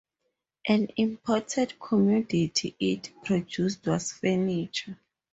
An 0.67 0.87
important 0.97 1.79
commodity 1.79 2.75
it 2.79 3.11
produced 3.23 3.85
was 3.85 4.11
furniture. 4.11 4.97